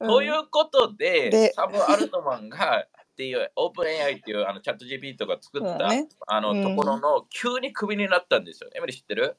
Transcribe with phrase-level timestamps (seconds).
[0.00, 1.52] ということで、で。
[1.52, 6.08] サム・アルトマンがっていう、オープン AI っていうあのチャット GPT が作った、ね。
[6.26, 6.62] あのうん。
[6.62, 8.70] ところの急にクビになったんですよ。
[8.74, 9.36] エミリー知ってる？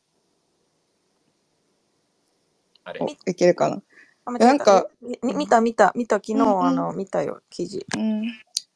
[2.84, 3.00] あれ。
[3.02, 3.82] おいけるかな？
[4.24, 4.88] あなんか、
[5.24, 6.18] み見た見た見た。
[6.18, 6.66] 昨日、うんうん。
[6.68, 7.84] あの見たよ記事。
[7.98, 8.24] うん。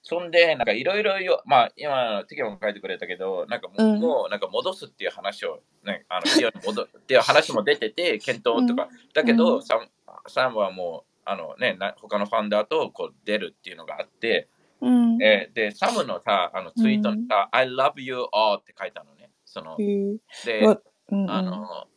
[0.01, 3.99] そんで、なんかいろいろよ、まあ今、テキも書いてくれたけど、なんかも,、うん。
[3.99, 9.63] もうなんか戻すっていう話を、ね、あの企業に戻っていう話も出てて、検討とか、だけど、うん。
[9.63, 9.87] サム
[10.27, 14.47] サムはもう、あのね、な他のファンダーとこう出るっていうのがあって、
[14.81, 15.21] うん。
[15.23, 19.31] えーで、サムのさ、あのツイートにさ、I love you all って書いたのね。
[19.45, 20.11] そので、
[21.27, 21.87] あの、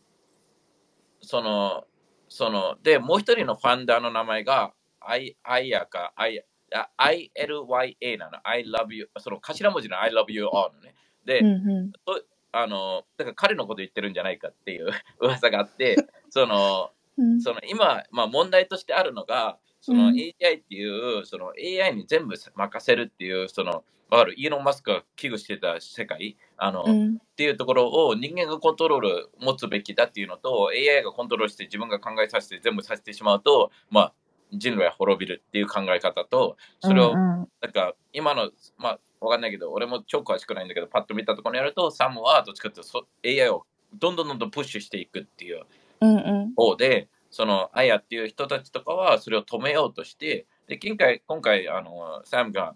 [1.20, 1.84] その、
[2.28, 8.38] その、で、もう一人のファンダーの名前が、I、I やか、I、あ ILYA なの。
[8.44, 10.94] I love you、その頭文字の I love you all のね。
[11.24, 14.88] で、うんうとあの、だから彼のこと言ってるんじゃないかっていう
[15.20, 15.96] 噂があって、
[16.30, 16.97] その、ん。
[17.40, 20.14] その今、まあ、問題としてあるのが、そのうん。
[20.14, 24.34] AI っていう、その AI に全部任せるっていう、その、わかる？
[24.38, 26.36] イーロン・マスクが危惧してた世界？
[26.56, 27.14] あの、うん。
[27.16, 34.12] っていうところを人間がコントロール持つべきだっていうのと AI がコントロールして自分が考えさせて全部させてしまうと、まあ、
[34.52, 37.48] 人類は滅びるっていう考え方とそれを、うんうん。
[37.60, 45.64] なんか今のまあわかんないけど俺も超詳しくないんだけどパッと見たところにやるとサムはどっちかっていうとそ AI をどんどんどんどんプッシュしていくっていう
[46.00, 46.54] うんうん。
[46.54, 52.74] 方でそのアヤっていう人たちとかはそれを止めようとしてで今回今回あのサムが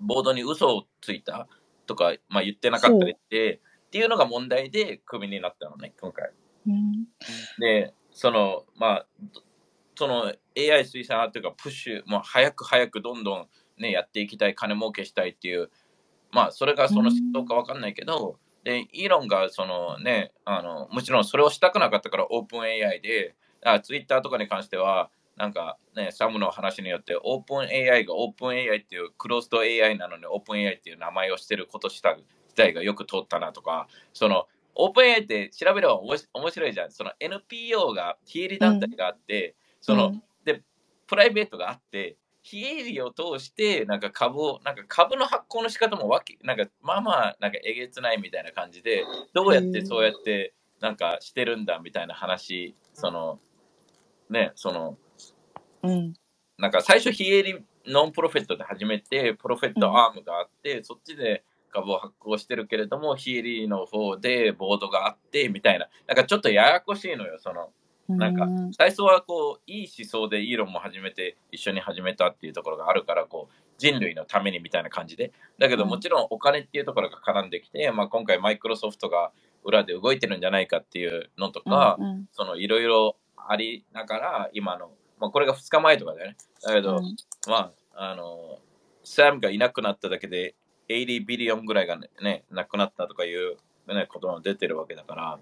[0.00, 1.48] ボードに嘘をついた
[1.86, 6.30] とか、まあ、言ってなかったりってっていうのが問題でクビになったのね今回。
[6.66, 7.06] うん。
[7.58, 9.42] でそのまあど
[9.96, 10.26] その
[10.56, 13.48] AI 推薦というかプッシュもう早く早くどんどん
[13.78, 15.70] ねやっていきたい金儲けしたいっていう
[16.30, 34.46] まあそれがその仕事かわかんないけど、でイーロンがそのねあのもちろんそれをしたくなかったからオープン AI であツイッターとかに関してはなんかねサムの話によってオープン AI がオープン AI っていうクローズド AI なのにオープン AI っていう名前をしてることした自体がよく通ったなとかその
[34.78, 36.92] オープン AI って調べればおもし面白いじゃん。
[36.92, 40.22] その NPO が非営利団体があって、その、うん。
[40.44, 40.62] で
[41.08, 42.16] プライベートがあって
[42.50, 49.04] 非営利を通してなんか株をなんか株の発行の仕方もわけなんかまあまあなんかえげつないみたいな感じで
[49.34, 53.38] どうやってそうやってなんかしてるんだみたいな話その
[54.30, 54.96] ねその
[55.82, 56.14] うん。
[56.58, 65.88] なんか最初非営利ノンプロフェットで始めてプロフェットアームがあって、そっちで株を発行してるけれども非営利の方でボードがあってみたいな。
[66.06, 67.70] なんかちょっとややこしいのよその
[68.08, 75.32] なんかうん最初はこういい思想でイーロンも始めて一緒に始めたっていうところがあるからこう人類のためにみたいな感じで。
[75.58, 75.88] だけどうん。
[75.88, 79.30] もちろんお金っていうところが絡んできて、まあ、今回マイクロソフトが
[79.64, 81.96] 裏で動いてるんじゃないかっていうのとか、
[82.56, 84.90] いろいろありながら今の、
[85.20, 86.36] まあ、これが2日前とかだよね。
[86.62, 87.16] だけど、うん。
[87.48, 88.58] まああの
[89.04, 90.54] サムがいなくなっただけで
[90.88, 93.56] 80ビリオンぐらいがねねなくなったとかいう、
[93.92, 95.38] ね、ことも出てるわけだから。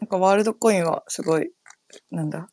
[0.00, 1.50] なんかワールドコインはすごい、
[2.10, 2.48] なんだ、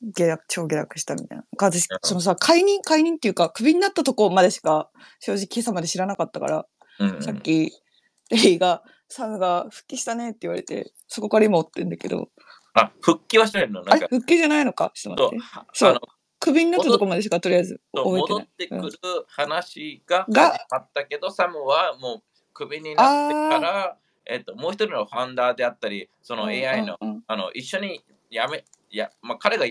[0.00, 1.44] 下落、超下落したみたいな。
[1.58, 6.66] 私うん、そのさ、解任、解任っていうか、クビになったとこまでしか、正直今朝まで知らなかったから、
[6.98, 7.22] うんうん。
[7.22, 7.72] さっき、
[8.30, 12.30] レイが、サムが復帰したねって言われて、そこから今追ってんだけど、
[12.74, 13.82] あ復帰はしてないの？
[13.82, 14.90] なんか復帰じゃないのか？
[14.94, 15.46] ちょっと待って。
[15.74, 16.00] そう
[16.40, 18.20] クビになったとこまでしかとりあえず覚えてない。
[18.20, 18.82] 戻ってくうん。
[18.86, 18.90] る
[19.28, 22.22] 話がが始まったけど、サムはもう
[22.54, 28.02] クビになってから、えっと、もう一人のファウンダーであったり、その AI の,、あの一緒に
[28.36, 29.66] やめ、いやまあ、彼が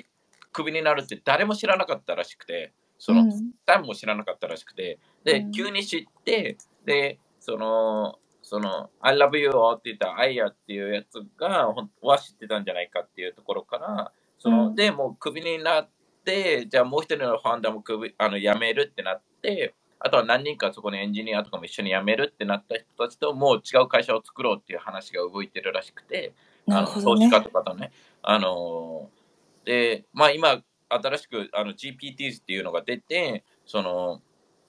[0.52, 3.32] クビになるって誰も知らなかったらしくて、その、うん
[3.68, 15.90] サムも知らなかったらしくて、で、うん急に知って、で、その、その、I love you って言ったアイヤっていうやつが、ほんは知ってたんじゃないかっていうところから、その、うんで、もうクビになっ
[16.26, 26.34] て、じゃあもう一人のファウンダーもクビあの辞めるってなって、あとは何人かそこにエンジニアとかも一緒に辞めるってなった人たちともう違う会社を作ろうっていう話が動いてるらしくて、
[26.68, 27.30] なあるほどねの投資。
[27.30, 27.92] 家とかとね。
[28.24, 29.22] あのー
[29.66, 34.22] で、まあ今、新しくあの GPTs っていうのが出て、その、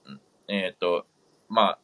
[0.07, 1.05] んえっ、と、
[1.49, 1.79] まあ、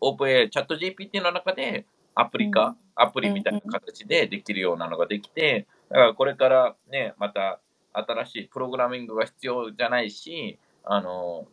[0.00, 7.60] OpenAI、チャット GPT の中でアプリ化、うんアプリみたいな形でできるようなのができて、だからこれからね、また
[7.92, 11.46] 新しいプログラミングが必要じゃないし、あの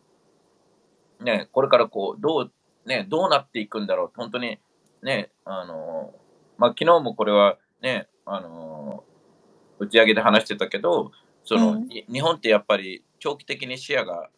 [1.20, 2.52] ーね、これからこう、どう、
[2.88, 4.10] ね、どうなっていくんだろう。
[4.16, 4.60] 本当に、
[5.02, 6.16] ね、あのー
[6.58, 8.71] まあ、昨日もこれはね、あのー
[9.82, 11.12] 打ち上げで話してたけど、
[11.44, 11.92] その、うん。
[11.92, 14.28] い日本ってやっぱり長期的に視野が、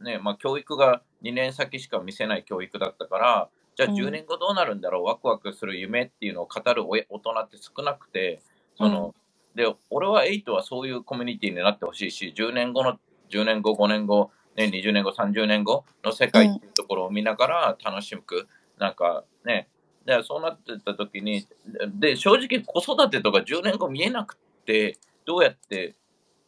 [0.00, 3.96] ね、まあ、教育が2年先しか見せない教育だったから、じゃあうん。
[3.96, 8.42] 10年後どうなるんだろう、ワクワクする夢っていうのを語る親大人って少なくて、
[8.76, 9.14] その、
[9.54, 12.98] で、俺は8はそういうコミュニティになってほしいし、10年後の
[13.30, 18.48] 10年後、5年後、ね、20年後、30年後の世界っていうところを見ながら楽しく、
[18.78, 19.68] なんかね、
[20.04, 21.46] でそうなってた時に、
[21.94, 25.94] で、正直子育てとか10年後見えなくて、どうやって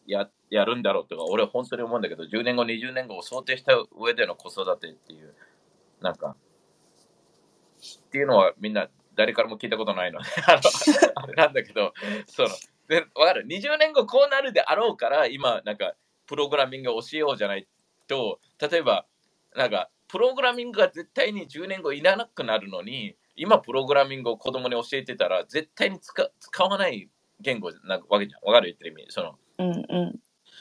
[0.06, 5.34] ややるんだろうとか、俺は本当に思うんだけど、10年後、20年後を想定した上での子育てっていう、
[6.00, 6.36] なんか、
[8.06, 10.60] っていうのはみんな誰からも聞いたことないので、 あの
[11.22, 11.92] あれなんだけど、
[12.26, 12.48] その、
[12.88, 15.94] でわかる ?20 年後こうなるであろうから、今、なんか、
[16.26, 17.66] プログラミングを教えようじゃない
[18.06, 19.06] と、例えば、
[19.54, 27.10] なんか、プログラミングが絶対に10年後いらなくなるのに、今、プログラミングを子供に教えてたら、絶対に使使わない
[27.40, 28.48] 言語なわけじゃん。
[28.48, 29.06] わかる言ってる意味。
[29.10, 30.20] そのうんうん。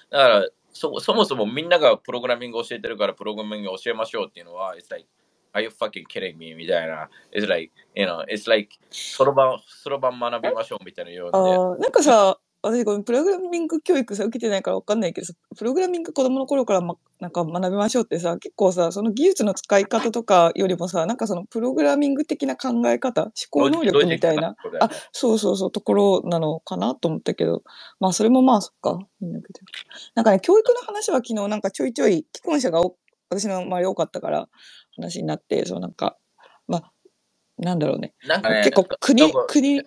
[0.10, 5.07] だからそ、そもそもみんながプログラミングを教えてるから、プログラミングを教えましょうっていうのは、It's like,
[5.54, 6.54] are you fucking kidding me?
[6.54, 7.10] みたいな。
[7.31, 11.38] It's like, you know, it's like, そろばん、そろばん学びましょうみたいなようで。
[11.38, 27.62] ああ、なんかさ、私このプログラミング教育さ、受けてないからわかんないけどさ、プログラミング子供の頃から、ま、なんか学びましょうってさ、結構さ、その技術の使い方とかよりもさ、なんかそのプログラミング的な考え方、思考能力みたいな、あ、そうそうそう、ところなのかなと思ったけど、
[28.00, 29.60] まあそれもまあそっか、いいんだけど。
[30.16, 32.98] なんかね、教育の話は昨日なんかちょいちょい、既婚者がお
[33.30, 34.50] 私の周り多かったから
[34.96, 36.18] 話になって、そうなんか、
[36.68, 36.92] まあ、
[37.60, 38.16] なんだろうね。
[38.28, 39.82] なんかね、結構国国、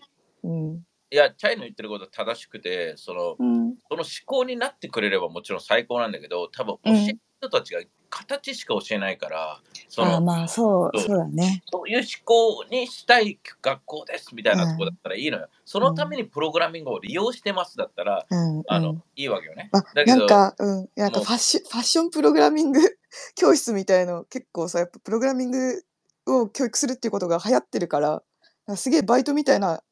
[0.45, 0.83] うん。
[1.11, 3.77] いや、チャイの言ってることは正しくて、その、うん。
[3.89, 11.63] その思考になってくれればもちろん最高なんだけど、多分教うんえる人たちが形しか教えないから、そああ、の、まあそう、そうそうだね。
[11.71, 15.49] そういう思考にしたい学校ですみたいなとこだったらいいのよ。
[15.65, 19.03] そのためにプログラミングを利用してますだったら、うん、あの、うん。
[19.17, 19.71] いいわけよね。
[19.73, 20.89] まあ、だけど、なんか、うん。
[20.97, 22.81] なんかファッション、ファッションプログラミング
[23.35, 25.83] 教室みたいの結構さ、やっぱプログラミング
[26.27, 28.23] を教育するっていうことが流行ってるから、
[28.67, 29.83] かすげえバイトみたいな、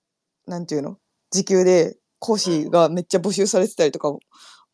[0.46, 0.98] なんていうの？
[1.30, 4.20] 時給で講師がめっちゃ募集されてたりとかも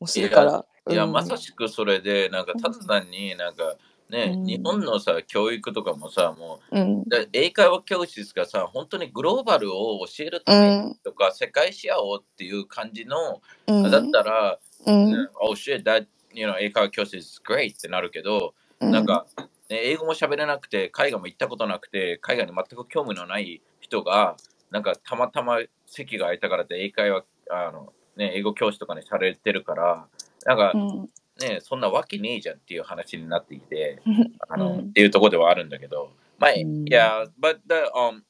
[0.00, 0.64] もするから。
[0.90, 3.76] いや、うんまさしくそれで、なんか、ただ単になんか、
[4.10, 7.04] ね、うん日本のさ、教育とかもさ、もうんう、。
[7.08, 10.94] だ英会話教室がさ、本当にグローバルを教えるたうめ。
[11.04, 13.90] とか、世界視野をっていう感じの、うん。
[13.90, 15.12] だったら、うん。
[15.12, 19.26] ね oh shit, that, you know, 英会話教室 is great ってなるけど、うんなんか、
[19.70, 24.36] ね、英語も喋れなくて、海外も行ったことなくて、海外に全く興味のない人が、
[24.72, 25.58] なんかたまたま
[25.92, 30.06] 席が空いたからって英会話、あの、ね、英語教師とかにされてるから、
[30.46, 31.08] なんかう、ん。
[31.40, 34.02] ね、そんなわけねえじゃんっていう話になってきて、
[34.48, 38.22] あの、うんっていうところではあるんだけど、まあ、いうんや、but the, um,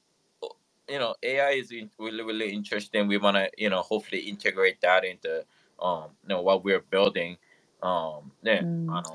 [0.88, 3.06] you know, AI is really, really interesting.
[3.08, 5.44] We want to, you know, hopefully integrate that into,
[5.78, 7.38] um, you know, what we're building.
[7.80, 9.14] Um, ね、うんあの、っ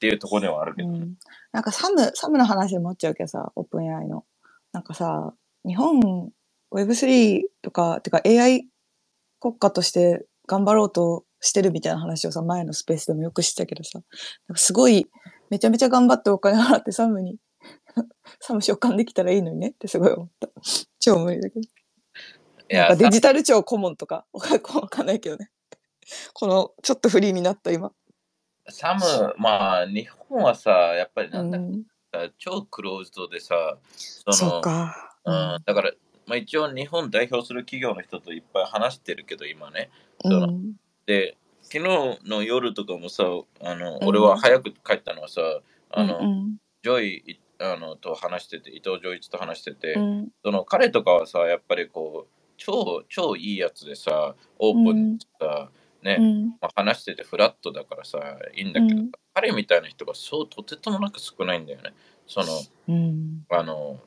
[0.00, 1.14] ていうところではあるけど、うん、
[1.52, 4.24] なんかサム、サムの話に持っちゃうけどさ、オープン AI の。
[4.72, 5.34] なんかさ、
[5.64, 6.32] 日本
[6.72, 8.66] Web3 とか、てか AI
[9.40, 14.00] 国家として頑張ろうとしてるみたいな話をさ、前のスペースでもよく知ったけどさ、
[14.48, 15.06] なんかすごい、
[15.50, 17.36] めちゃめちゃ頑張ってお金払ってサムに、
[18.40, 20.48] サム召喚できたらいいのにねってすごい思った。
[20.98, 21.60] 超無理だけど。
[22.70, 25.50] いやデジタル庁顧問とか、わ かわかんないけどね。
[26.34, 27.92] この、ちょっとフリーになった今。
[28.70, 32.32] サム、まあ、日本はさ、やっぱりうなんだかん。
[32.38, 35.14] 超クローズドでさ、そそのう、か。
[35.24, 35.92] ううんん、だから、
[36.28, 39.90] まあ、一応日本代表する企業の人といっぱい話してるけど、今ね。
[40.24, 40.74] うん。
[41.06, 43.24] で、昨日の夜とかもさ、
[43.62, 45.40] あの、うん俺は早く帰ったのはさ、
[45.90, 55.70] あの、うんジョイいあのと話してて、伊藤穰一と話してて、うんその彼とかはさ、やっぱりこう、超、超いいやつでさ、オープンにさ、
[56.02, 58.18] ね、うんまあ、話しててフラットだからさ、
[58.54, 61.92] いいんだけど、うん彼みたいな人がそうとてつもなく少ないんだよね。
[62.26, 62.46] その、
[62.88, 64.00] うんあの、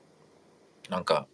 [0.90, 1.25] なんか、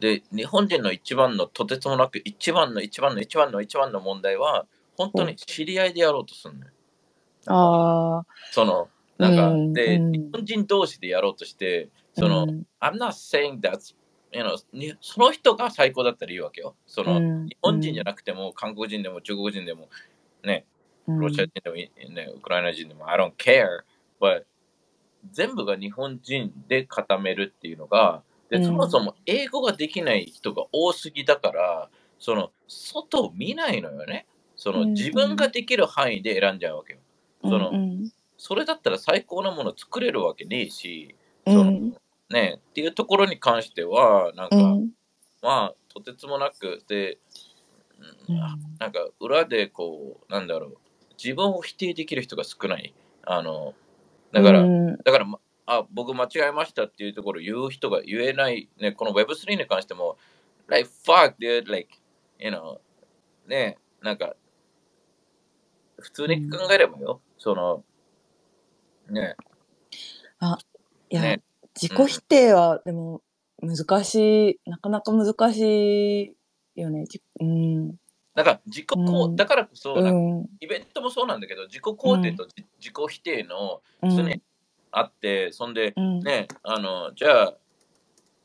[0.00, 6.72] で、日本人の一番のとてつもなく、一番の一番の一番の一番の問題は、本当に知り合いでやろうとするのよ。
[7.46, 8.88] ああ、その、
[9.18, 10.12] なんか、うんで、うん。
[10.12, 12.66] 日本人同士でやろうとして、その、うん。
[12.80, 13.94] I'm not saying that,
[14.32, 16.76] you know, にその人が最高だったらいいわけよ。
[16.86, 17.46] その、うん。
[17.46, 19.88] 日本人じゃなくても、韓国人でも中国人でも、
[20.44, 20.66] ね、
[21.06, 21.20] うん。
[21.20, 23.84] ロシア人でも、ね、ウクライナ人でも、I don't care,
[24.20, 24.44] but
[25.30, 28.64] 全部が日本人で固めるっていうのが、で、うん。
[28.64, 34.26] そもそも英語ができない人が多すぎだから、その、外を見ないのよね。
[34.56, 34.92] その、うん。
[34.94, 36.98] 自分ができる範囲で選んじゃうわけよ。
[37.42, 38.10] そのうん。
[38.38, 41.14] それだったら最高なもの作れるわけねえし、
[41.46, 41.54] うん。
[41.54, 41.72] その
[42.30, 44.90] ね、っていうところに関しては、なんか、うん。
[45.42, 47.18] まあ、とてつもなく、で、
[48.28, 48.36] うん
[48.78, 50.76] なんか裏でこう、なんだろう、
[51.22, 52.94] 自分を否定できる人が少ない。
[53.24, 53.74] あの、
[54.32, 54.96] だから、うん。
[54.98, 60.16] だから、まあ、僕間違えましたっていうところを言う人が言えない、ね、この Web3 に関しても、
[60.68, 61.88] like, fuck, dude, like,
[62.38, 62.78] you know,
[63.46, 64.34] ね、なんか、
[65.98, 67.84] 普通に考えればよ、その、
[69.08, 69.36] ね、
[71.10, 71.42] いや、ね。
[71.80, 73.22] 自己否定はでも
[73.62, 76.36] 難しい、なかなか難し
[76.76, 77.04] いよね。
[77.06, 77.90] じうん。
[78.34, 79.36] だから自己肯、うん。
[79.36, 80.48] だからこそ、うなんかん。
[80.60, 84.42] イベントもそうなんだけど、自己肯定と自自己否定の常に
[84.90, 86.20] あって、そんで、うん。
[86.20, 87.54] ね、あの、じゃあ、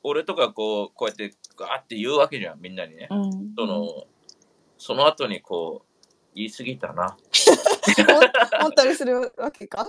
[0.03, 3.07] 俺とかこう、こうやってガーって言うわけじゃん、みんなにね。
[3.09, 3.53] うん。
[3.55, 4.07] その、
[4.77, 5.91] その後にこう、
[6.33, 7.17] 言い過ぎたな。
[8.59, 9.87] 思ったりするわけか？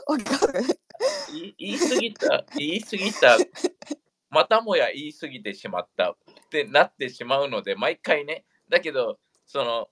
[1.59, 3.37] 言い過ぎた、言い過ぎた、
[4.31, 6.17] またもや言い過ぎてしまったっ
[6.51, 9.89] てなってしまうので、毎回ね、だけど、その、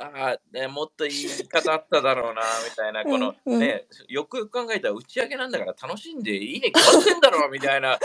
[0.00, 7.98] ああ、ね、もっといい言い方あっただろうな、みたいな、 このうんうんね、よくよく考えたら打ち上げなんだから楽しんでいいね、決まってんだろう、みたいな、っ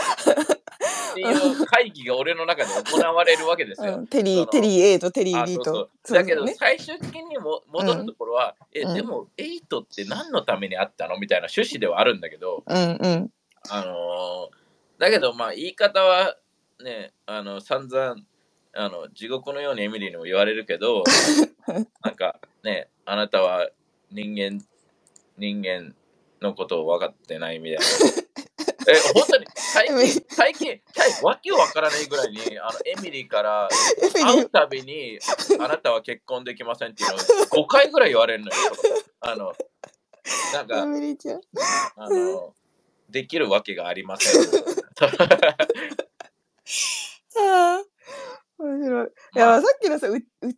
[1.14, 3.96] ていう会議が俺の中で行われるわけですよ。
[3.96, 5.90] うんテリー、テリー A とテリーあ B と。
[6.10, 6.54] だけど、ね。
[6.54, 11.18] 最終的にも戻るところは、え、うんでも、エイトって何のためにあったの？
[11.18, 13.30] みたいな趣旨ではあるんだけど、うんうん。
[13.70, 14.66] あのー
[14.98, 16.36] だけど、まあ、言い方は
[16.82, 18.16] ね、あの、散々、
[18.78, 21.02] あの、地獄のようにエミリーにも言われるけど、
[22.04, 23.70] なんかね、あなたは
[24.10, 24.62] 人間、
[25.38, 25.94] 人間
[26.42, 27.84] のことを分かってないみたいな。
[28.88, 33.68] え、本当に、最近、最近、最近わけわからないぐらいに、あの、エミリーから
[34.14, 35.18] 会うたびに、
[35.58, 38.54] あなたは結婚できませんっていうのを5回ぐらい言われるのよ。
[39.20, 39.52] あの、
[40.52, 40.82] なんか。
[40.82, 40.86] あ
[42.10, 42.54] の、
[43.08, 44.42] できるわけがありません。
[48.58, 49.06] 面白い。
[49.34, 50.54] いや、まあさっきのさ、う打ち上げの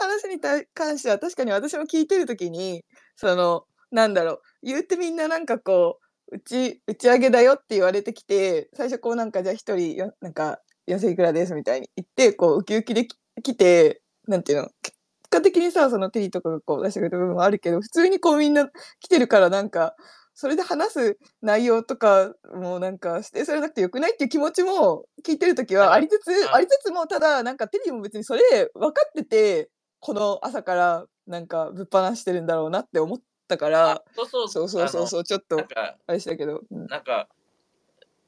[0.00, 2.84] 話に対関しては、確かに私も聞いてるときに、
[3.16, 5.98] その、なんだろう、言うてみんななんかこ
[6.30, 14.96] う、うち、打ち上げだよって言われてきて、最初こうなんかじゃあ一人よ、なんか、4000いくらですみたいに言って、こう、ウキウキでき来て、なんていうの、結
[15.30, 18.68] 果的にさ、そのテリーとかがこう出してくれた部分もあるけど、普通にこうみんな
[19.00, 19.94] 来てるからなんか、
[20.34, 28.42] それで話す内容とかもなんか指定されなくてよくないっていう気持ちも聞いてるときはありつつ、あありつつもただなんかテリーも別にそれ
[28.74, 29.70] 分かってて、
[30.00, 34.68] この朝からなんかぶっ放してるんだろうなって思ったからあ、そうそうそう。
[34.68, 35.58] そうそうそう、ちょっと
[36.06, 36.62] あれしたけど。
[36.70, 36.86] うん。
[36.86, 37.28] なんか、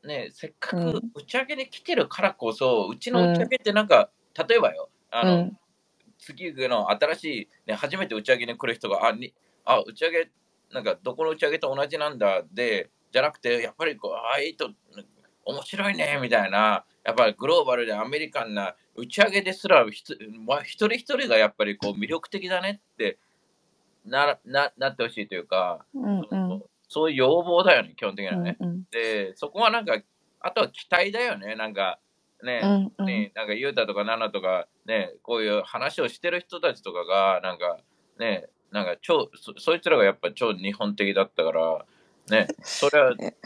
[0.05, 0.93] ね、せっかうん。
[0.93, 4.11] く打ち上げに来てるからこそ、うちの打ち上げってなんか、
[4.49, 5.59] 例えばよ、あの、うん。
[6.19, 9.35] 次の新しい、ね、初めて打ち上げに来る人が、あ、に
[9.65, 10.31] あ打ち上げ、
[10.75, 14.71] なんかどこの打ち上げと同じなんだで、じゃなくて、やっぱりこう、あ、いいと、
[15.47, 23.19] 面白いね、みたいな、やっぱりグローバルでアメリカンな打ち上げですら、ひつまあ、一人一人がやっぱりこう魅力的だねって
[24.05, 26.27] なななってほしいというか、うんうん。
[26.29, 28.57] そのそういう要望だよね、基本的にはね。
[28.61, 29.99] うんで、そこはなんか、
[30.41, 31.99] あとは期待だよね、なんか、
[32.43, 33.07] ね、うんうん。
[33.07, 37.79] ね、なんか、ゆうたとかナナとか、ね、こういう話をしてる人たちとかが、なんか、
[38.19, 41.85] ね、なんか、超、そそいつらがやっぱ超日本的だったから、
[42.29, 43.37] ね、それはね、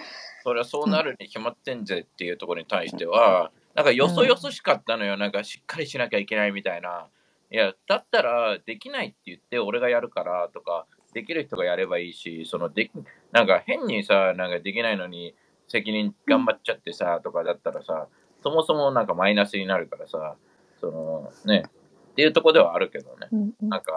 [0.42, 7.08] それはそうなるに決まってんぜっていうところに対しては、なんか、よそよそしかったのよ、なんか、しっかりしなきゃいけないみたいな。
[7.50, 12.92] いや、だったら、できないって言って、俺がやるからとか、できる人がやればいいし、そのでき
[13.32, 15.34] なんか変にさ、なんかできないのに
[15.66, 18.08] 責任頑張っちゃってさ、とかだったらさ、
[18.42, 20.36] そもそもなんかマイナスになるからさ、
[20.80, 21.64] そのね、
[22.12, 23.28] っていうとこではあるけどね。
[23.60, 23.92] なんか、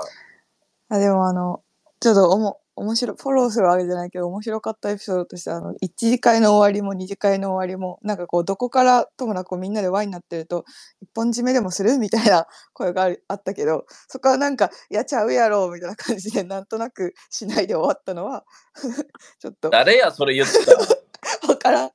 [0.91, 1.61] あでもあの
[2.01, 10.65] ちょっとおも面白いフォローするわけじゃないけど面白かったエピソードとしてあの1次会の終わりも2次会の終わりもなんかこうどこからともなくみんなでワインになってると
[11.01, 18.45] 一本締めでもするみたいな声があったけどそこはなんか「いやちゃうやろ」みたいな感じでなんとなくしないで終わったのは
[19.39, 20.51] ちょっと誰やそれ言った
[21.47, 21.91] わからん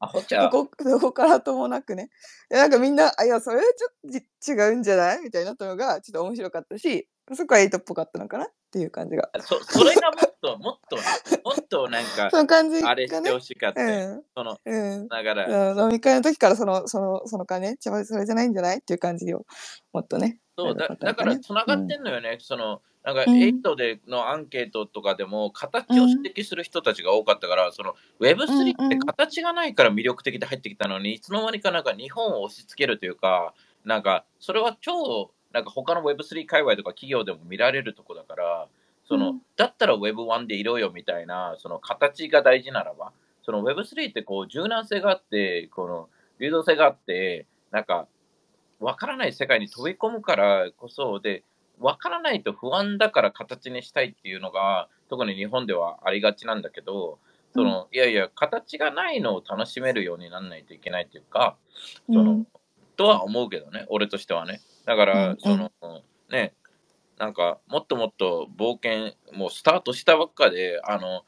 [0.00, 0.50] アホちゃう。
[0.50, 2.10] どこどこからともなくね
[2.48, 8.44] でなんかみんな「あいやそれはちょっとち違うんじゃない?」みたいになったのがちょっと面白かったしそこはエイトっぽかったのかな？
[8.44, 9.30] っていう感じが。
[9.40, 11.02] そそれがもっと、もっとね、
[11.44, 13.80] もっとなんかそ、の感じがあれしてねほしかった。
[13.82, 14.22] よ。
[14.36, 15.08] その、うん。
[15.08, 18.78] だから、うん、飲み会の時からそのそのその感じねそれじゃないんじゃない？
[18.78, 19.46] っていう感じを
[19.92, 20.38] もっとね。
[20.58, 23.42] そうだだからねつながってんのよね、そのなんかうん。
[23.42, 33.54] エイトでのアンケートとかでも形を指摘する人たちが多かったから、その Web3 って形がないから魅力的で入ってきたのに、いつの間にかなんか日本を押し付けるというか、
[33.84, 38.68] なんかそれは超なんか他の Web3 界隈とか企業でも見られるとこだから、
[39.06, 39.42] そのうん。
[39.56, 43.12] だったら Web1 でいろよみたいな、その形が大事ならば、
[43.44, 46.08] その Web3 ってこう柔軟性があって、この
[46.40, 48.08] 流動性があって、なんか
[48.80, 51.44] わからない世界に飛び込むからこそで、
[51.78, 57.20] わからないと不安だから形にしたいっていうのが、特に日本ではありがちなんだけど、
[57.54, 61.56] そのいやいや、形がないのを楽しめるようにならないといけないっていうか、
[62.06, 62.46] そのうん。
[62.96, 64.60] とは思うけどね、俺としてはね。
[64.84, 65.70] だから、うんその、
[66.30, 66.54] ね、
[67.18, 71.24] なんかもっともっと冒険、もうスタートしたばっかで、あの、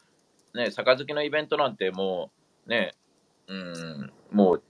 [0.54, 2.30] ね、杯のイベントなんても
[2.66, 2.94] う、ね、
[3.48, 4.62] うん、もう、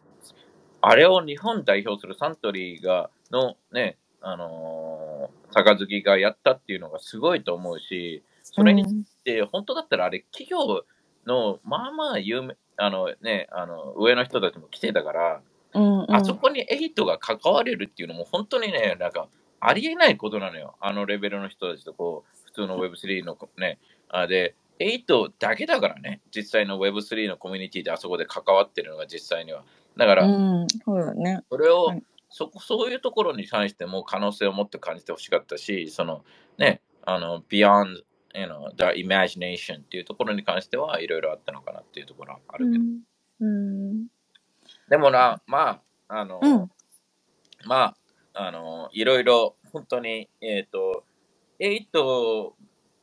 [0.80, 9.04] あれを日本代表するサントリーが、のね、あのー、杯がやったっていうのがすごいと思うし、それにうん。
[9.24, 10.84] で、本当だったらあれ、企業
[11.26, 15.40] のまあまあ有名、あのね、あの上の人たちも来てたから、
[15.76, 19.28] うんうんあそこにエイトが関われるっていうのも本当にね、なんか
[19.60, 20.76] ありえないことなのよ。
[20.80, 23.78] あのレベルの人たちとこう、普通の Web3 のね、
[24.08, 29.64] あで、エイトだけだからね、実際の Web3 のコミュニティであそこで関わってるのが実際には。
[29.96, 30.28] だから、う
[30.64, 31.40] ん、そうだね。
[31.50, 36.24] それを、はいそこそういうところに関しても可能性を持って感じてほしかったし、その
[36.58, 38.02] ね、あの、beyond
[38.36, 42.84] you know, the imagination っていうところに関してはいろいろあったのかなっていうところはあるけど。
[43.40, 44.06] うん。
[44.88, 46.70] でもな、まあ、あの、うん。
[47.66, 47.96] まあ、
[48.34, 51.04] あの、いろいろ、本当に、えっ、と、
[51.60, 52.52] 8、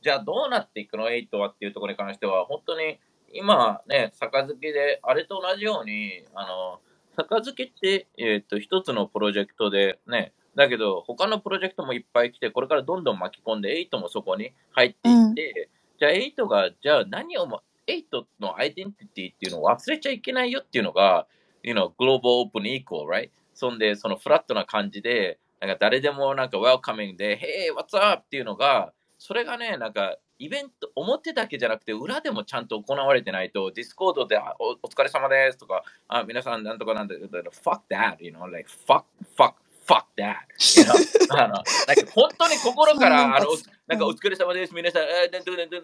[0.02, 2.98] じゃあどうなっていくの ?8 はっていうところに関しては、本当に、
[3.32, 6.80] 今ね、杯で、あれと同じように、あの、
[7.16, 21.26] 杯って、えっ、と、一つのプロジェクトでね、だけど、他のプロジェクトもいっぱい来て、これからどんどん巻き込んで、8もそこに入っていって、じゃあ8が、じゃあ何をも、8のアイデンティティっていうのを忘れちゃいけないよっていうのが、
[21.64, 23.30] you know, global open equal, right?
[23.54, 28.22] そんで、そのフラットな感じで、なんか誰でもなんか welcoming で、Hey, what's up?
[28.24, 39.04] っていうのが、それがね、なんかイベント、表だけじゃなくて裏でもちゃんと行われてないと、ディスコードであおお疲れ様ですとか、あ皆さんなんとかなんだけど、fuck that, you know, like fuck,
[39.36, 39.54] fuck,
[39.86, 40.34] fuck that.
[40.76, 40.94] You know?
[41.38, 41.64] あのなんか
[42.12, 43.46] 本当に心から、あの、
[43.86, 45.82] なんかお疲れ様です、皆さん、えー、なんとかなんとか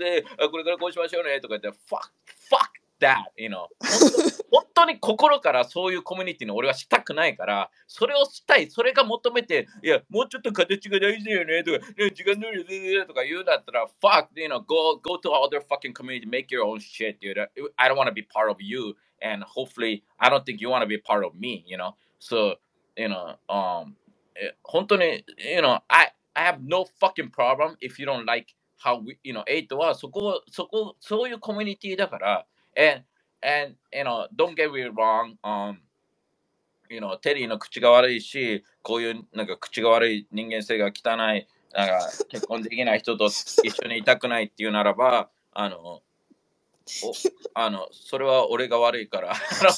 [0.51, 2.11] これからこうしましょうねとか言って、fuck,
[2.51, 2.70] fuck
[3.01, 3.67] that, you know.
[4.51, 17.39] 本当に心からそういうコミュニティに俺はしたくないから、それをしたい、それが求めて、いや、もうちょっと形が大事だよねとか、ね時間通りとか言うんだったら、fuck, you know, go, go to other fucking community, make your own shit, dude.
[17.77, 20.83] I don't want to be part of you, and hopefully, I don't think you want
[20.83, 21.95] to be part of me, you know.
[22.19, 22.57] So,
[22.97, 23.95] you know, um,
[24.65, 29.35] 本当に、you know, I, I have no fucking problem if you don't like how we, you
[29.35, 33.03] know, 8はそこ、そこ、そういうコミュニティだから、and,
[33.43, 35.79] and, you know, don't get me wrong, um,
[36.89, 46.03] you know, テリーの口が悪いし、こういうなんか口が悪い人間性が汚い、なんか結婚できない人と一緒にいたくないっていうならば、あの、
[47.55, 49.33] あのそれは俺が悪いから。
[49.35, 49.71] あの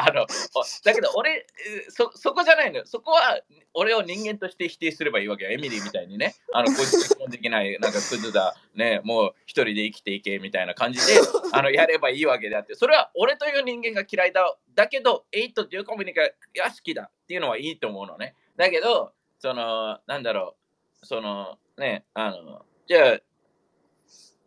[0.00, 0.22] あの
[0.54, 1.44] おだけど俺
[1.88, 2.86] そ、そこじゃないのよ。
[2.86, 3.40] そこは
[3.74, 5.50] 俺を人間として否定すればいいわけよ。
[5.50, 6.36] エミリーみたいにね。
[6.52, 11.14] あのこいつ結婚できない、なんかクズだ、ね、もう一人で生きていけみたいな感じで
[11.52, 14.56] あのやればいいわけであって、それは俺という人間が嫌いだ。
[14.74, 18.36] だけど、エイトというコミュニケが好きだっていうのはいいと思うのね。
[18.56, 20.56] だけど、その、なんだろ
[21.02, 23.20] う、その、ね、あの、じゃあ、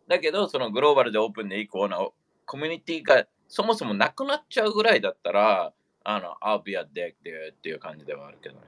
[0.08, 2.12] だけど、そのグローバルでオープンで以降の
[2.46, 5.72] コミュニティがそもそもなくなっちゃうぐらいだったら、
[6.04, 8.60] あの、I'll be a dick there っていう感じではあるけどね。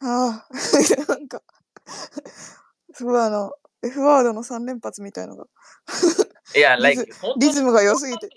[0.00, 0.48] ああ、
[1.08, 1.42] なんか、
[2.92, 3.52] すごいあの、
[3.82, 5.46] F ワードの3連発みたいのが、
[6.56, 7.06] いや、リ like
[7.38, 8.28] リズムが良すぎて。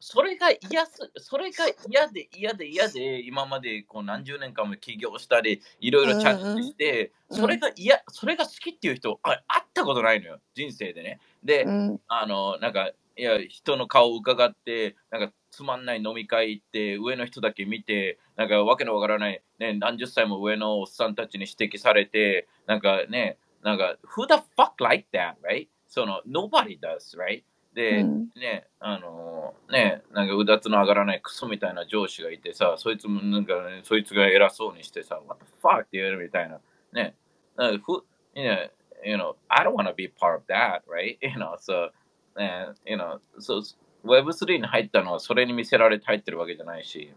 [0.00, 11.18] それが嫌す、それが嫌で嫌で嫌で、今までこう何十年間も起業したり、いろいろチャレンジして、うんうんそれが嫌、それが好きっていう人、あ会ったことないのよ、人生でね。
[11.42, 25.66] で、うん、あの、なんか、いや、人の顔を伺って、なんか、つまんない飲み会行って、上の人だけ見て、なんか、わけのわからない、ね、何十歳も上のおっさんたちに指摘されて、なんかね、なんか、who the fuck like that, right?
[25.88, 27.42] その、nobody does, right?
[27.74, 36.58] で、うんね、あのね、なんかうだつの上がらないクソみたいな上司がいてさ、そいつもなんか、ね、そいつが偉そうにしてさ、what the fuck って言えるみたいな。
[36.92, 37.14] ね、
[37.56, 38.70] なんかふ you know,
[39.04, 41.18] you know, I don't want to be part of that, right?
[41.22, 41.90] You know, so,
[42.36, 43.60] ね、you know, so,
[44.04, 47.12] Web3 に入ったのはそれに見せられて入ってるわけじゃないし、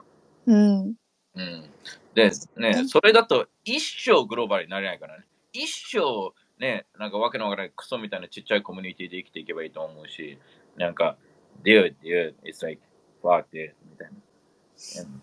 [0.46, 0.94] うん、
[1.36, 1.70] うん。
[2.16, 5.26] で、ね、それだと一生グローバルになれないからね。
[5.54, 10.38] 一生、ね、なんかわけのわからないクソみたいなちっちゃいコミュニティで生きていけばいいと思うし、
[10.78, 11.18] なんか、
[11.64, 12.82] dude, dude, it's like,
[13.24, 15.04] fuck it, みたいな。
[15.04, 15.22] うん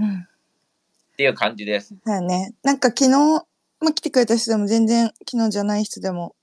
[0.00, 0.20] うん。
[0.20, 1.96] っていう感じです。
[2.04, 2.54] だよね。
[2.62, 6.34] なんか昨日、まあ、来てくれた人でも全然昨日じゃない人でも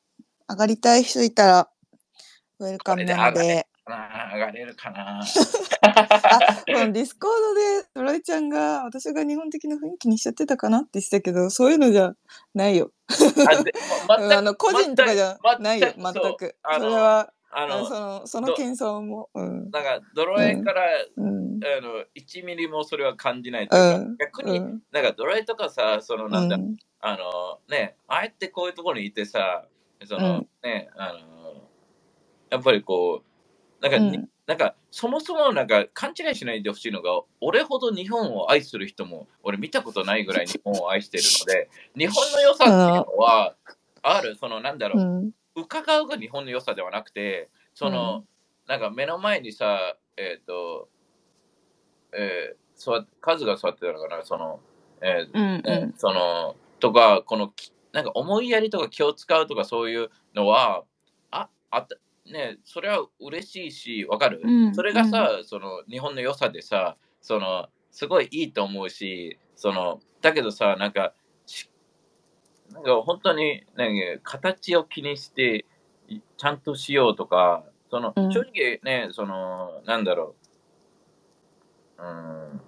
[0.49, 1.69] 上がりたい人いたら
[2.59, 3.93] ウェルカムなのでで。
[3.93, 12.13] あー上がれるかなあ、このディスコードでドロエちゃんが私が日本的な雰囲気にしちゃってたかなって言ってたけど、そういうのじゃ
[12.53, 12.91] ないよ。
[14.29, 19.29] あの個人とかじゃないよ、全くそれは、あの、その、そのど謙遜も。
[19.33, 19.71] うん。
[19.71, 20.83] なんか、ドロエから、
[21.15, 21.59] うん。
[21.63, 24.81] あの、1ミリもそれは感じないというか、うん逆に、うん。
[24.91, 29.65] なんかドロエとかさ、その、なんだ、うんあの、ね、あえてこういうところにいてさ、
[30.05, 31.69] その、うんね、あの、
[32.49, 33.34] やっぱりこう、
[33.89, 43.55] なんか、うんなんか、そもそもなんか勘違いしないでほしいのが、俺ほど日本を愛する人も、俺見たことないぐらい日本を愛してるので、 日本の良さっていうのは、
[44.03, 45.31] ある、その、なんだろう、うん。
[45.55, 48.27] 伺うが日本の良さではなくて、その、うん
[48.67, 50.89] なんか目の前にさ、えっ、と、
[52.13, 54.59] えー、座っ数が座ってたのかな、その、
[55.01, 55.61] えーうん。
[55.61, 60.83] ねその、とか、このき、なんか思いやりとか気を使うとかそういうのは、
[61.31, 71.13] あ、あった、ね、それは嬉しいし、わかる、うんそれがさ、その、日本の良さでさ、その、すごいいいと思うし、その、だけどさ、なんか、
[71.45, 71.69] し
[72.71, 75.65] なんか本当に、ね、形を気にして、
[76.07, 80.35] いちゃんとしようとか、その、うん正直ね、その、なんだろ
[81.99, 82.61] う、うん、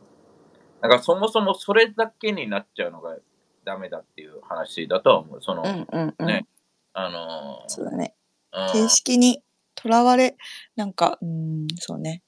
[0.81, 3.17] なんかそもそもそれだけになっちゃうのが
[3.65, 5.41] ダメだっていう話だとは思う。
[5.41, 5.87] その、うん。
[5.91, 6.15] うん。
[6.17, 6.27] うん。
[6.27, 6.47] ね
[6.93, 8.15] あのそうだね。
[8.53, 9.43] うん形式に
[9.77, 10.37] とらわれ、
[10.75, 12.23] なんか、うん、そうね。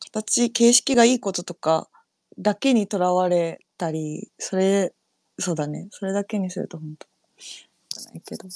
[0.00, 1.88] 形、形式がいいこととか
[2.38, 4.94] だけにとらわれたり、それ、
[5.38, 5.88] そうだね。
[5.90, 7.08] それだけにすると本当
[8.00, 8.48] じゃないけど。